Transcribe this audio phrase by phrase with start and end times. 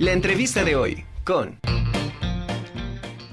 [0.00, 1.60] La entrevista de hoy con...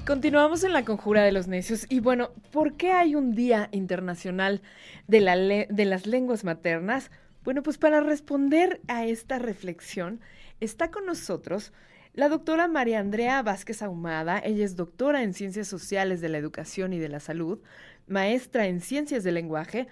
[0.04, 4.60] Continuamos en la conjura de los necios y bueno, ¿por qué hay un Día Internacional
[5.06, 7.10] de, la de las Lenguas Maternas?
[7.42, 10.20] Bueno, pues para responder a esta reflexión
[10.60, 11.72] está con nosotros
[12.12, 14.38] la doctora María Andrea Vázquez Ahumada.
[14.38, 17.60] Ella es doctora en Ciencias Sociales de la Educación y de la Salud,
[18.06, 19.88] maestra en Ciencias del Lenguaje,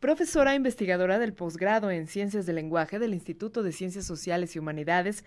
[0.00, 5.24] profesora investigadora del posgrado en Ciencias del Lenguaje del Instituto de Ciencias Sociales y Humanidades,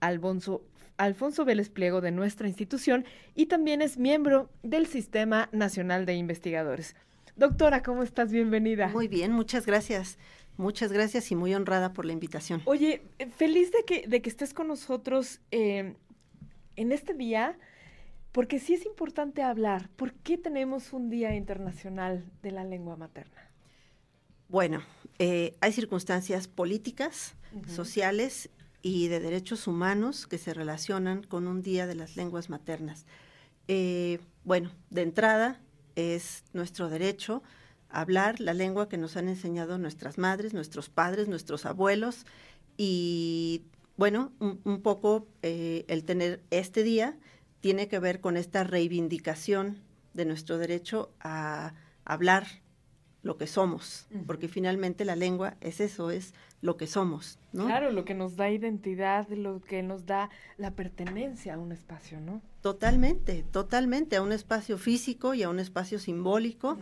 [0.00, 0.62] Alfonso,
[0.96, 3.04] Alfonso Vélez Pliego de nuestra institución
[3.34, 6.96] y también es miembro del Sistema Nacional de Investigadores.
[7.36, 8.32] Doctora, ¿cómo estás?
[8.32, 8.88] Bienvenida.
[8.88, 10.18] Muy bien, muchas gracias.
[10.56, 12.60] Muchas gracias y muy honrada por la invitación.
[12.66, 15.94] Oye, eh, feliz de que, de que estés con nosotros eh,
[16.76, 17.58] en este día,
[18.32, 19.88] porque sí es importante hablar.
[19.96, 23.50] ¿Por qué tenemos un Día Internacional de la Lengua Materna?
[24.48, 24.82] Bueno,
[25.18, 27.36] eh, hay circunstancias políticas,
[27.66, 28.50] sociales
[28.82, 33.06] y de derechos humanos que se relacionan con un día de las lenguas maternas.
[33.68, 35.60] Eh, bueno, de entrada
[35.96, 37.42] es nuestro derecho
[37.90, 42.24] hablar la lengua que nos han enseñado nuestras madres, nuestros padres, nuestros abuelos
[42.76, 43.64] y
[43.96, 47.18] bueno, un, poco eh, el tener este día
[47.60, 49.82] tiene que ver con esta reivindicación
[50.14, 51.74] de nuestro derecho a
[52.06, 52.46] hablar
[53.22, 56.32] lo que somos, porque finalmente la lengua es eso, es
[56.62, 57.66] lo que somos, ¿no?
[57.66, 62.20] Claro, lo que nos da identidad, lo que nos da la pertenencia a un espacio,
[62.20, 62.40] ¿no?
[62.62, 66.78] Totalmente, totalmente, a un espacio físico y a un espacio simbólico.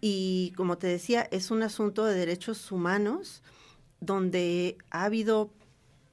[0.00, 3.42] Y como te decía, es un asunto de derechos humanos
[4.00, 5.50] donde ha habido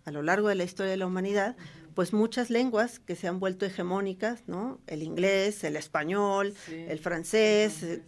[0.05, 1.55] a lo largo de la historia de la humanidad,
[1.95, 4.79] pues muchas lenguas que se han vuelto hegemónicas, ¿no?
[4.85, 8.01] El inglés, el español, el francés,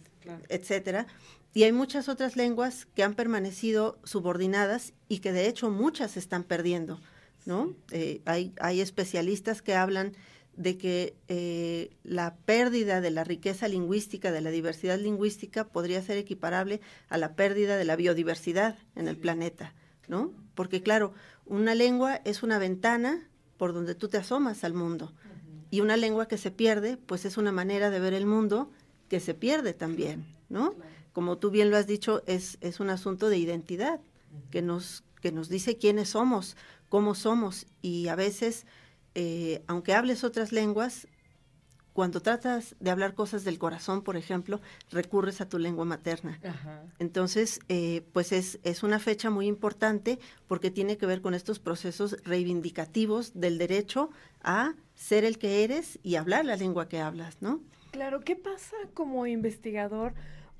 [0.48, 1.06] etcétera
[1.54, 6.18] y hay muchas otras lenguas que han permanecido subordinadas y que de hecho muchas se
[6.18, 7.00] están perdiendo,
[7.46, 7.74] ¿no?
[7.90, 10.12] Eh, hay, hay especialistas que hablan
[10.56, 16.18] de que eh, la pérdida de la riqueza lingüística, de la diversidad lingüística, podría ser
[16.18, 19.74] equiparable a la pérdida de la biodiversidad en el planeta,
[20.08, 20.32] ¿no?
[20.54, 21.14] Porque claro,
[21.46, 25.12] una lengua es una ventana por donde tú te asomas al mundo.
[25.70, 28.70] Y una lengua que se pierde, pues es una manera de ver el mundo
[29.08, 30.74] que se pierde también, ¿no?
[31.18, 33.98] como tú bien lo has dicho, es, es un asunto de identidad,
[34.52, 36.56] que nos, que nos dice quiénes somos,
[36.88, 38.66] cómo somos, y a veces,
[39.16, 41.08] eh, aunque hables otras lenguas,
[41.92, 44.60] cuando tratas de hablar cosas del corazón, por ejemplo,
[44.92, 46.38] recurres a tu lengua materna.
[47.00, 51.58] Entonces, eh, pues es, es una fecha muy importante porque tiene que ver con estos
[51.58, 54.10] procesos reivindicativos del derecho
[54.44, 57.60] a ser el que eres y hablar la lengua que hablas, ¿no?
[57.90, 60.14] Claro, ¿qué pasa como investigador?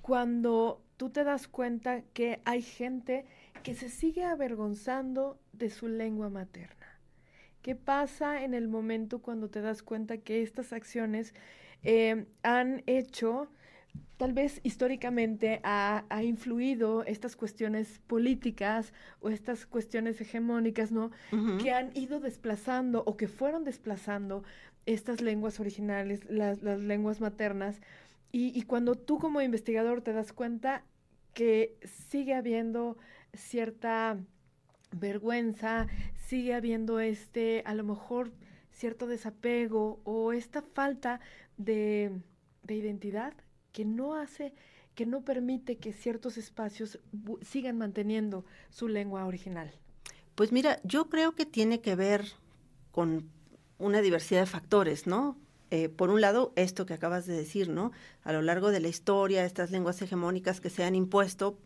[0.08, 3.26] cuando tú te das cuenta que hay gente
[3.62, 6.98] que se sigue avergonzando de su lengua materna.
[7.60, 11.34] ¿Qué pasa en el momento cuando te das cuenta que estas acciones
[11.82, 13.48] eh, han hecho,
[14.16, 21.10] tal vez históricamente ha, influido estas cuestiones políticas o estas cuestiones hegemónicas, ¿no?
[21.62, 24.42] Que han ido desplazando o que fueron desplazando
[24.88, 27.80] estas lenguas originales, las, las lenguas maternas,
[28.30, 30.84] y, cuando tú como investigador te das cuenta
[31.32, 32.98] que sigue habiendo
[33.32, 34.18] cierta
[34.92, 35.86] vergüenza,
[36.26, 38.30] sigue habiendo este, a lo mejor,
[38.70, 41.20] cierto desapego o esta falta
[41.56, 42.20] de,
[42.64, 43.32] de identidad
[43.72, 44.52] que no hace,
[44.94, 46.98] que no permite que ciertos espacios
[47.40, 49.72] sigan manteniendo su lengua original.
[50.34, 52.26] Pues mira, yo creo que tiene que ver
[52.90, 53.30] con
[53.78, 55.38] una diversidad de factores, ¿no?
[55.70, 57.92] Eh, por un lado, esto que acabas de decir, ¿no?
[58.22, 61.58] A lo largo de la historia, estas lenguas hegemónicas que se han impuesto,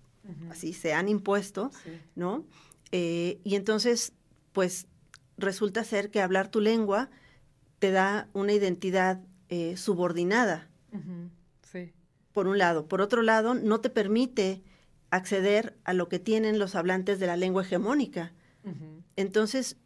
[0.50, 1.71] así se han impuesto,
[2.15, 2.45] ¿no?
[2.91, 4.12] Eh, y entonces,
[4.53, 4.87] pues
[5.39, 7.11] resulta ser que hablar tu lengua
[7.78, 10.69] te da una identidad eh, subordinada.
[11.71, 11.93] Sí.
[12.33, 12.87] Por un lado.
[12.87, 14.62] Por otro lado, no te permite
[15.11, 18.33] acceder a lo que tienen los hablantes de la lengua hegemónica.
[19.17, 19.77] Entonces,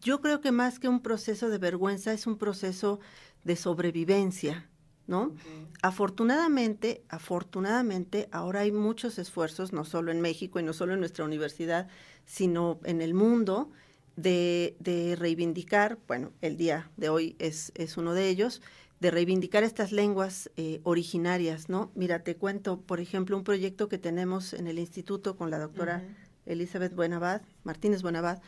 [0.00, 3.00] yo creo que más que un proceso de vergüenza, es un proceso
[3.44, 4.68] de sobrevivencia,
[5.06, 5.34] ¿no?
[5.82, 11.24] Afortunadamente, afortunadamente, ahora hay muchos esfuerzos, no solo en México y no solo en nuestra
[11.24, 11.88] universidad,
[12.26, 13.70] sino en el mundo,
[14.18, 18.60] de, de reivindicar, bueno, el día de hoy es, es, uno de ellos,
[18.98, 21.92] de reivindicar estas lenguas eh, originarias, ¿no?
[21.94, 26.02] Mira, te cuento, por ejemplo, un proyecto que tenemos en el instituto con la doctora
[26.46, 28.42] Elizabeth Buenabad, Martínez Buenabad,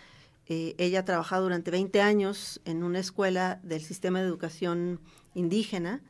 [0.53, 4.99] Eh, ella ha trabajado durante 20 años en una escuela del sistema de educación
[5.33, 6.03] indígena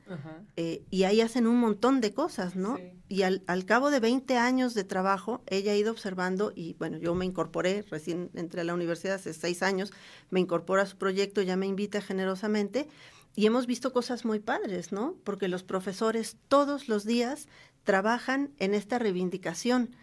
[0.56, 2.78] eh, y ahí hacen un montón de cosas, ¿no?
[3.06, 6.96] Y al, al, cabo de 20 años de trabajo, ella ha ido observando y bueno,
[6.96, 9.92] yo me incorporé, recién entré a la universidad hace seis años,
[10.31, 12.88] me incorpora a su proyecto, ya me invita generosamente
[13.37, 15.16] y hemos visto cosas muy padres, ¿no?
[15.22, 17.46] Porque los profesores todos los días
[17.84, 19.94] trabajan en esta reivindicación,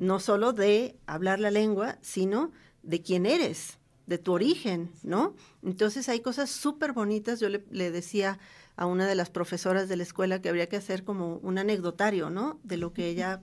[0.00, 2.50] no solo de hablar la lengua, sino
[2.82, 5.34] de quién eres, de tu origen, ¿no?
[5.62, 7.40] Entonces hay cosas súper bonitas.
[7.40, 8.38] Yo le, le, decía
[8.76, 12.30] a una de las profesoras de la escuela que habría que hacer como un anecdotario,
[12.30, 12.58] ¿no?
[12.62, 13.42] De lo que ella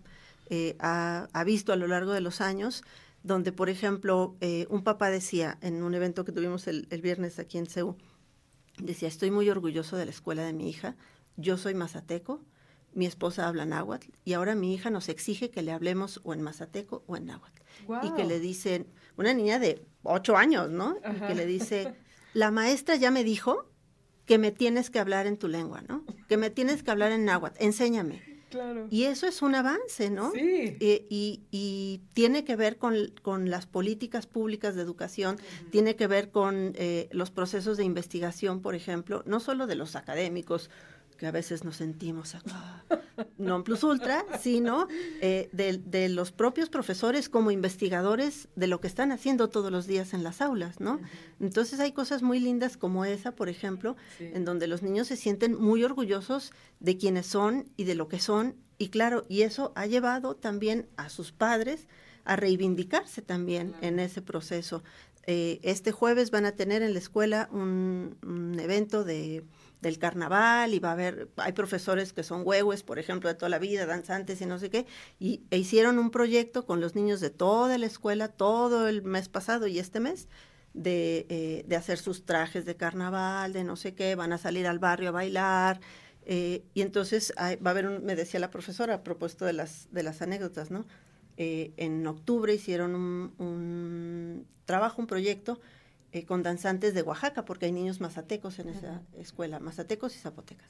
[0.50, 2.84] eh, ha, ha, visto a lo largo de los años,
[3.24, 7.40] donde, por ejemplo, eh, un papá decía en un evento que tuvimos el, el viernes
[7.40, 7.96] aquí en CEU,
[8.78, 10.96] decía, estoy muy orgulloso de la escuela de mi hija,
[11.38, 12.42] yo soy mazateco,
[12.94, 16.42] mi esposa habla náhuatl y ahora mi hija nos exige que le hablemos o en
[16.42, 17.62] mazateco o en náhuatl.
[18.04, 20.98] Y que le dicen, una niña de ocho años, ¿no?
[20.98, 21.94] Y que le dice,
[22.34, 23.66] la maestra ya me dijo
[24.26, 26.06] que me tienes que hablar en tu lengua, ¿no?
[26.28, 28.32] Que me tienes que hablar en náhuatl, enséñame.
[28.50, 28.88] Claro.
[28.90, 30.32] Y eso es un avance, ¿no?
[30.32, 30.76] Sí.
[30.82, 35.72] Y, y, tiene que ver con, con, las políticas públicas de educación, uh -huh.
[35.72, 39.96] tiene que ver con eh, los procesos de investigación, por ejemplo, no solo de los
[39.96, 40.70] académicos,
[41.22, 42.82] que a veces nos sentimos acá,
[43.38, 44.90] non plus ultra, sino
[45.22, 49.86] eh, de, de, los propios profesores como investigadores de lo que están haciendo todos los
[49.86, 51.00] días en las aulas, ¿no?
[51.40, 54.32] Entonces hay cosas muy lindas como esa, por ejemplo, sí.
[54.34, 58.18] en donde los niños se sienten muy orgullosos de quienes son y de lo que
[58.18, 61.88] son, y claro, y eso ha llevado también a sus padres
[62.26, 63.86] a reivindicarse también claro.
[63.86, 64.82] en ese proceso.
[65.28, 69.46] Eh, este jueves van a tener en la escuela un, un evento de
[69.82, 73.50] del carnaval y va a haber, hay profesores que son huehues, por ejemplo, de toda
[73.50, 74.86] la vida, danzantes y no sé qué,
[75.20, 79.28] y e hicieron un proyecto con los niños de toda la escuela todo el mes
[79.28, 80.30] pasado y este mes
[80.74, 84.68] de, eh, de hacer sus trajes de carnaval, de no sé qué, van a salir
[84.68, 85.82] al barrio a bailar,
[86.26, 90.04] eh, y entonces va a haber, me decía la profesora a propósito de las, de
[90.04, 90.86] las anécdotas, ¿no?
[91.38, 95.60] Eh, en octubre hicieron un trabajo, un proyecto,
[96.12, 99.22] eh, con danzantes de Oaxaca, porque hay niños mazatecos en esa uh -huh.
[99.22, 100.70] escuela, mazatecos y zapotecas.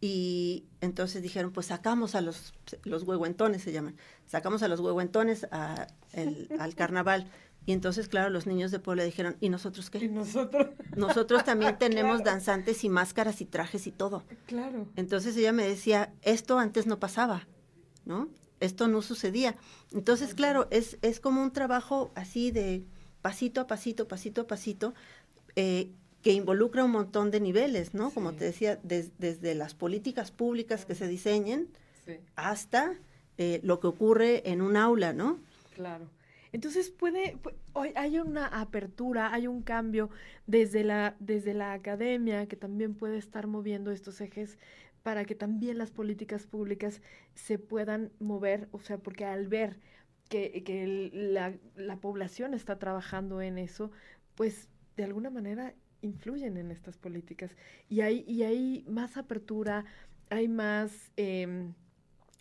[0.00, 2.54] Y entonces dijeron, pues sacamos a los,
[2.84, 3.96] los huehuentones, se llaman,
[4.26, 7.28] sacamos a los huehuentones a el, al carnaval.
[7.66, 9.98] Y entonces, claro, los niños de Puebla dijeron, ¿y nosotros qué?
[9.98, 10.68] ¿Y nosotros?
[10.96, 12.30] Nosotros también tenemos claro.
[12.30, 14.24] danzantes y máscaras y trajes y todo.
[14.46, 14.88] Claro.
[14.96, 17.46] Entonces ella me decía, esto antes no pasaba,
[18.06, 18.28] ¿no?
[18.60, 19.56] Esto no sucedía.
[19.92, 22.86] Entonces, claro, es, es como un trabajo así de
[23.22, 24.94] pasito a pasito, pasito a pasito,
[25.56, 25.90] eh,
[26.22, 28.08] que involucra un montón de niveles, ¿no?
[28.08, 28.14] Sí.
[28.14, 31.68] Como te decía, des, desde las políticas públicas que se diseñen
[32.04, 32.16] sí.
[32.36, 32.94] hasta
[33.36, 35.38] eh, lo que ocurre en un aula, ¿no?
[35.74, 36.08] Claro.
[36.52, 37.36] Entonces puede,
[37.74, 40.10] hoy hay una apertura, hay un cambio
[40.46, 44.58] desde la, desde la academia que también puede estar moviendo estos ejes
[45.02, 47.00] para que también las políticas públicas
[47.34, 49.78] se puedan mover, o sea, porque al ver
[50.28, 53.90] que, que el, la, la, población está trabajando en eso,
[54.34, 57.50] pues de alguna manera influyen en estas políticas.
[57.88, 59.84] Y hay, y hay más apertura,
[60.30, 61.72] hay más, eh,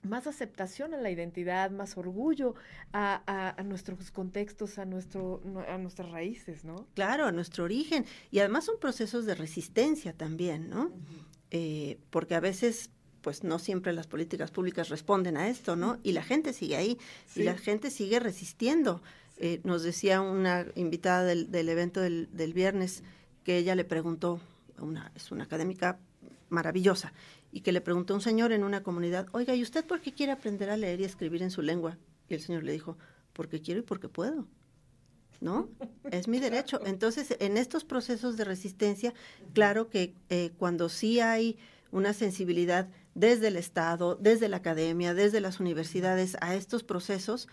[0.04, 2.56] más aceptación a la identidad, más orgullo
[2.94, 6.88] a, a, a, nuestros contextos, a, nuestro, a nuestras raíces, ¿no?
[6.94, 8.06] Claro, a nuestro origen.
[8.32, 10.86] Y además son procesos de resistencia también, ¿no?
[10.86, 11.26] Uh -huh.
[11.52, 12.92] eh, porque a veces
[13.28, 15.98] pues no siempre las políticas públicas responden a esto, ¿no?
[16.02, 17.42] Y la gente sigue ahí, sí.
[17.42, 19.02] y la gente sigue resistiendo.
[19.36, 23.04] Eh, nos decía una invitada del, del evento del, del, viernes
[23.44, 24.40] que ella le preguntó,
[24.80, 26.00] una, es una académica
[26.48, 27.12] maravillosa,
[27.52, 30.14] y que le preguntó a un señor en una comunidad, oiga, ¿y usted por qué
[30.14, 31.98] quiere aprender a leer y escribir en su lengua?
[32.30, 32.98] Y el señor le dijo,
[33.34, 34.48] porque quiero y porque puedo.
[35.42, 35.68] ¿no?
[36.12, 36.80] Es mi derecho.
[36.86, 39.14] Entonces, en estos procesos de resistencia,
[39.52, 41.58] claro que eh, cuando sí hay
[41.92, 47.48] una sensibilidad desde el Estado, desde la academia, desde las universidades a estos procesos,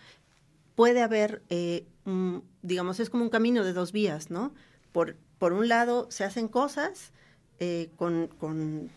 [0.74, 4.52] puede haber, eh, un, digamos, es como un camino de dos vías, ¿no?
[4.92, 7.12] Por, por un lado, se hacen cosas
[7.60, 8.90] eh, con, con,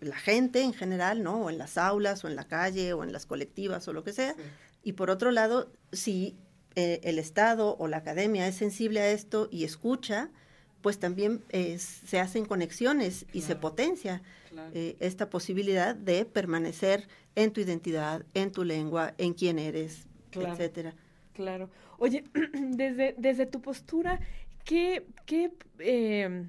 [0.00, 1.42] la gente en general, ¿no?
[1.42, 4.12] O en las aulas, o en la calle, o en las colectivas, o lo que
[4.12, 4.34] sea.
[4.34, 4.42] Sí.
[4.82, 6.36] Y por otro lado, si
[6.74, 10.30] eh, el Estado o la academia es sensible a esto y escucha,
[10.82, 14.70] pues también eh, se hacen conexiones y claro, se potencia claro.
[14.74, 20.52] eh, esta posibilidad de permanecer en tu identidad, en tu lengua, en quién eres, claro,
[20.52, 20.94] etcétera.
[21.32, 21.70] Claro.
[21.98, 24.20] Oye, desde, desde tu postura,
[24.64, 26.48] ¿qué, qué eh,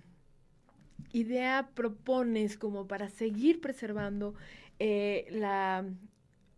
[1.11, 4.33] idea propones como para seguir preservando
[4.79, 5.85] eh, la,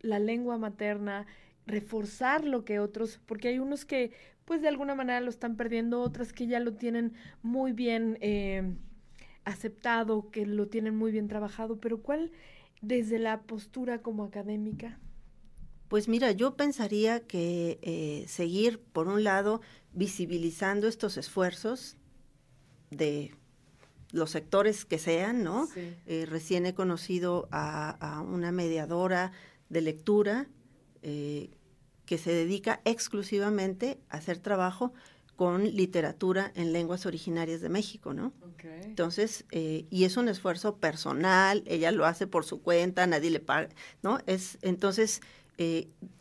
[0.02, 1.26] la lengua materna?
[1.66, 4.12] reforzar lo que otros, porque hay unos que
[4.46, 8.76] pues de alguna manera lo están perdiendo, otras que ya lo tienen muy bien eh,
[9.46, 12.32] aceptado, que lo tienen muy bien trabajado, pero ¿cuál
[12.82, 15.00] desde la postura como académica?
[15.88, 19.62] Pues mira, yo pensaría que eh, seguir, por un lado,
[19.94, 21.98] visibilizando estos esfuerzos
[22.90, 23.36] de
[24.12, 25.68] los sectores que sean, ¿no?
[25.76, 29.32] Eh, recién he conocido a, una mediadora
[29.70, 30.48] de lectura
[31.02, 31.52] eh,
[32.06, 34.94] que se dedica exclusivamente a hacer trabajo
[35.36, 38.34] con literatura en lenguas originarias de México, ¿no?
[38.84, 43.40] Entonces, eh, y es un esfuerzo personal, ella lo hace por su cuenta, nadie le
[43.40, 43.70] paga,
[44.04, 44.20] ¿no?
[44.28, 45.22] Es, entonces,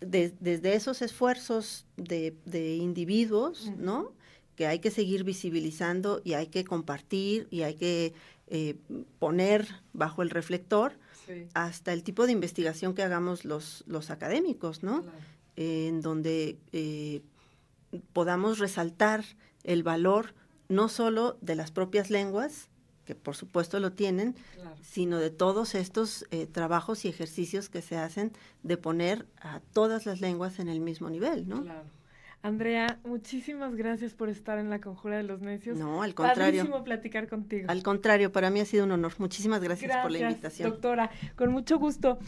[0.00, 4.12] desde esos esfuerzos de, individuos, ¿no?
[4.56, 8.12] que hay que seguir visibilizando y hay que compartir y hay que
[8.48, 8.76] eh,
[9.18, 10.98] poner bajo el reflector
[11.54, 15.02] hasta el tipo de investigación que hagamos los, los académicos, ¿no?
[15.56, 17.22] En donde eh,
[18.12, 19.24] podamos resaltar
[19.64, 20.34] el valor
[20.68, 22.68] no solo de las propias lenguas,
[23.04, 24.34] que por supuesto lo tienen,
[24.80, 28.32] sino de todos estos eh, trabajos y ejercicios que se hacen
[28.62, 31.62] de poner a todas las lenguas en el mismo nivel, ¿no?
[31.62, 31.88] Claro.
[32.44, 35.78] Andrea, muchísimas gracias por estar en la Conjura de los Necios.
[35.78, 36.62] No, al contrario.
[36.62, 37.66] Padrísimo platicar contigo.
[37.68, 39.12] Al contrario, para mí ha sido un honor.
[39.18, 40.68] Muchísimas gracias, por la invitación.
[40.70, 42.18] Doctora, con mucho gusto.